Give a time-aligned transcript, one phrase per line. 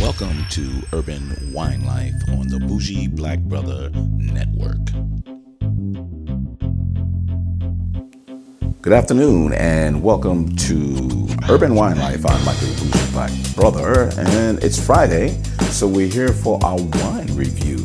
[0.00, 4.78] Welcome to Urban Wine Life on the Bougie Black Brother Network.
[8.80, 12.24] Good afternoon and welcome to Urban Wine Life.
[12.24, 15.38] I'm Michael Bougie Black Brother and it's Friday,
[15.70, 17.78] so we're here for our wine review.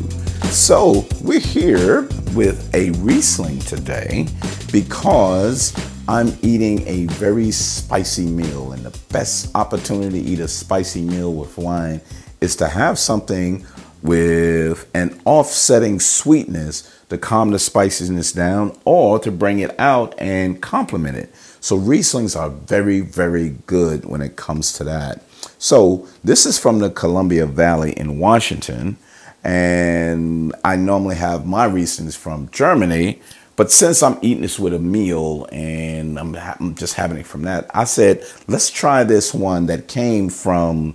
[0.50, 4.26] So we're here with a Riesling today
[4.72, 5.74] because
[6.10, 11.32] I'm eating a very spicy meal, and the best opportunity to eat a spicy meal
[11.32, 12.00] with wine
[12.40, 13.64] is to have something
[14.02, 20.60] with an offsetting sweetness to calm the spiciness down or to bring it out and
[20.60, 21.32] complement it.
[21.60, 25.22] So Rieslings are very, very good when it comes to that.
[25.58, 28.96] So this is from the Columbia Valley in Washington.
[29.44, 33.22] And I normally have my Rieslings from Germany,
[33.60, 37.42] but since I'm eating this with a meal and I'm, I'm, just having it from
[37.42, 40.94] that, I said, let's try this one that came from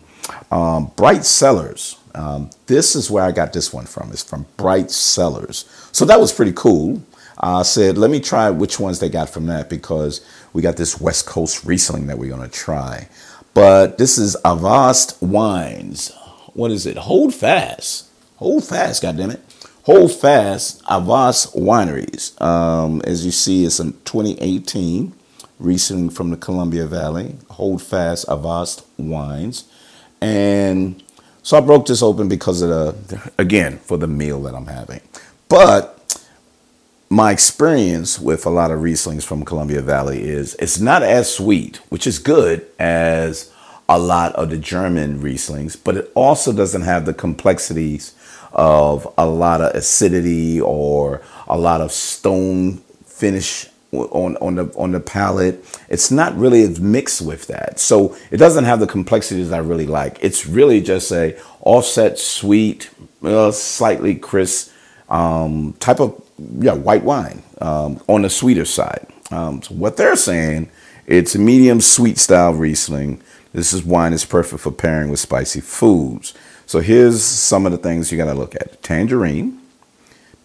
[0.49, 1.99] um, Bright Cellars.
[2.15, 4.09] Um, this is where I got this one from.
[4.09, 5.65] It's from Bright Cellars.
[5.91, 7.03] So that was pretty cool.
[7.39, 10.99] I said, let me try which ones they got from that because we got this
[10.99, 13.09] West Coast Riesling that we're going to try.
[13.53, 16.11] But this is Avast Wines.
[16.55, 16.97] What is it?
[16.97, 18.07] Hold fast.
[18.37, 19.39] Hold fast, goddammit.
[19.85, 22.41] Hold Fast Avast Wineries.
[22.41, 25.13] Um, as you see, it's in 2018,
[25.59, 27.35] Riesling from the Columbia Valley.
[27.51, 29.65] Hold Fast Avast Wines.
[30.19, 31.03] And
[31.43, 35.01] so I broke this open because of the, again, for the meal that I'm having.
[35.49, 36.19] But
[37.07, 41.75] my experience with a lot of Rieslings from Columbia Valley is it's not as sweet,
[41.89, 43.53] which is good as
[43.87, 48.14] a lot of the German Rieslings, but it also doesn't have the complexities
[48.55, 54.91] of a lot of acidity or a lot of stone finish on on the on
[54.91, 55.63] the palate.
[55.89, 60.17] It's not really mixed with that, so it doesn't have the complexities I really like.
[60.21, 62.89] It's really just a offset, sweet,
[63.23, 64.71] uh, slightly crisp
[65.09, 66.21] um, type of
[66.59, 69.07] yeah white wine um, on the sweeter side.
[69.31, 70.69] Um, so what they're saying,
[71.05, 73.21] it's a medium sweet style Riesling.
[73.53, 76.33] This is wine is perfect for pairing with spicy foods.
[76.65, 79.59] So here's some of the things you got to look at tangerine,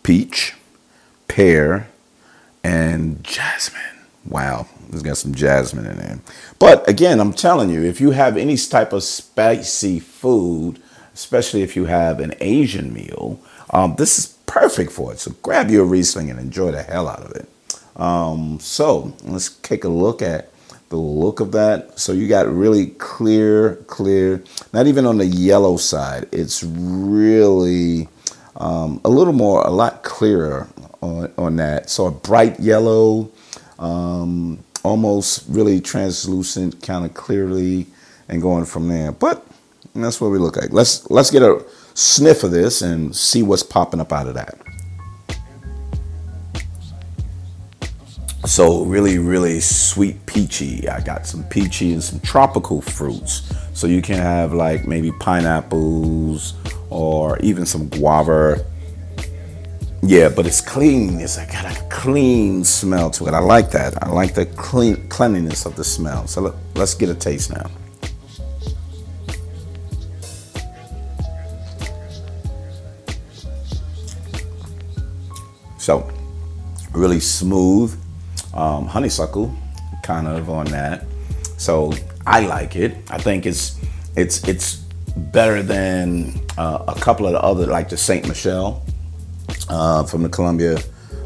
[0.03, 0.55] peach,
[1.29, 1.89] pear,
[2.63, 3.81] and jasmine.
[4.27, 6.19] Wow, it's got some jasmine in there.
[6.59, 10.81] But again, I'm telling you, if you have any type of spicy food,
[11.15, 15.21] especially if you have an Asian meal, um, this is perfect for it.
[15.21, 17.49] So grab your Riesling and enjoy the hell out of it.
[17.97, 20.50] Um, so let's take a look at
[20.91, 21.99] the look of that.
[21.99, 24.43] So you got really clear, clear,
[24.73, 26.28] not even on the yellow side.
[26.33, 28.09] It's really
[28.56, 30.69] um, a little more, a lot clearer
[31.01, 31.89] on, on that.
[31.91, 33.31] So a bright yellow,
[33.78, 37.87] um, almost really translucent, kind of clearly,
[38.28, 39.12] and going from there.
[39.12, 39.47] But
[39.95, 40.72] that's what we look like.
[40.72, 41.65] Let's let's get a
[41.95, 44.59] sniff of this and see what's popping up out of that.
[48.50, 50.88] So really, really sweet peachy.
[50.88, 53.49] I got some peachy and some tropical fruits.
[53.75, 56.55] So you can have like maybe pineapples
[56.91, 58.66] or even some guava.
[60.03, 61.21] Yeah, but it's clean.
[61.21, 63.34] It's got a clean smell to it.
[63.34, 64.03] I like that.
[64.03, 66.27] I like the clean cleanliness of the smell.
[66.27, 67.71] So let, let's get a taste now.
[75.78, 76.10] So
[76.93, 77.97] really smooth
[78.55, 79.55] um, honeysuckle,
[80.03, 81.05] kind of on that.
[81.56, 81.93] So
[82.27, 82.97] I like it.
[83.11, 83.78] I think it's
[84.16, 84.77] it's it's
[85.16, 88.83] better than uh, a couple of the other, like the Saint Michelle
[89.69, 90.78] uh, from the Columbia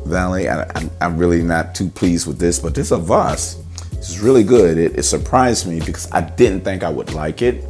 [0.04, 0.48] Valley.
[0.48, 0.66] I,
[1.00, 3.58] am really not too pleased with this, but this Avast
[3.98, 4.78] is really good.
[4.78, 7.64] It, it, surprised me because I didn't think I would like it.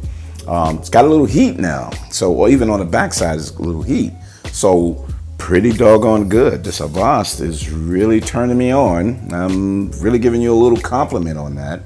[0.47, 3.61] Um, it's got a little heat now, so or even on the backside, it's a
[3.61, 4.13] little heat.
[4.51, 5.07] So
[5.45, 6.63] pretty doggone good.
[6.63, 9.31] This Avast is really turning me on.
[9.31, 11.83] I'm really giving you a little compliment on that.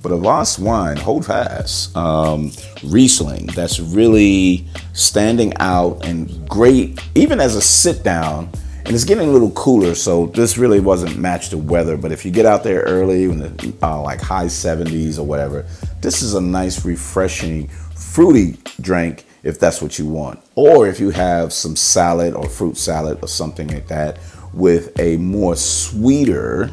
[0.00, 1.94] But Avast wine, hold fast.
[1.94, 8.48] Um, Riesling, that's really standing out and great, even as a sit down.
[8.86, 11.98] And it's getting a little cooler, so this really wasn't matched to weather.
[11.98, 15.66] But if you get out there early, when the uh, like high 70s or whatever,
[16.00, 20.40] this is a nice, refreshing, fruity drink if that's what you want.
[20.54, 24.18] Or if you have some salad or fruit salad or something like that
[24.52, 26.70] with a more sweeter,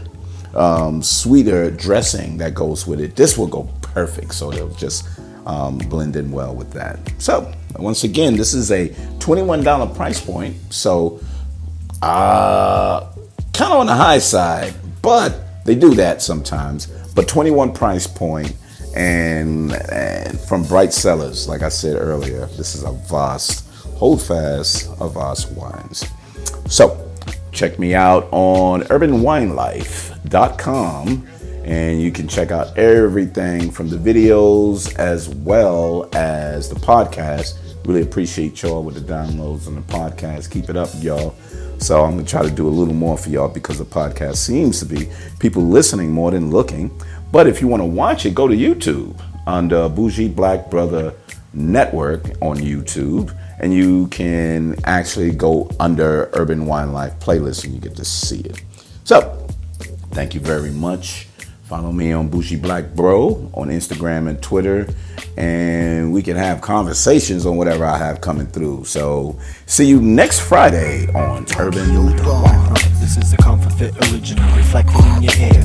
[0.54, 4.34] um, sweeter dressing that goes with it, this will go perfect.
[4.34, 5.08] So it'll just
[5.46, 7.00] um, blend in well with that.
[7.18, 8.90] So once again, this is a
[9.20, 10.56] $21 price point.
[10.70, 11.20] So
[12.02, 13.12] uh,
[13.54, 18.56] kind of on the high side, but They do that sometimes, but 21 price point
[18.96, 25.52] and, and from Bright Cellars, like I said earlier, this is Avast, hold fast Avast
[25.52, 26.04] wines.
[26.68, 27.10] So
[27.52, 31.28] check me out on urbanwinelife.com
[31.66, 37.58] and you can check out everything from the videos as well as the podcast.
[37.86, 40.52] Really appreciate y'all with the downloads and the podcast.
[40.52, 41.36] Keep it up, y'all.
[41.80, 44.80] So I'm gonna try to do a little more for y'all because the podcast seems
[44.80, 45.10] to be
[45.40, 46.92] people listening more than looking.
[47.32, 51.14] But if you want to watch it, go to YouTube under Bougie Black Brother
[51.54, 57.80] Network on YouTube, and you can actually go under Urban Wine Life playlist and you
[57.80, 58.62] get to see it.
[59.06, 59.48] So,
[60.12, 61.29] thank you very much.
[61.70, 64.88] Follow me on Bougie Black Bro on Instagram and Twitter,
[65.38, 68.86] and we can have conversations on whatever I have coming through.
[68.86, 69.38] So,
[69.68, 71.94] see you next Friday on Urban
[72.26, 72.74] Wine.
[73.00, 75.59] This is comfort fit original reflected in your.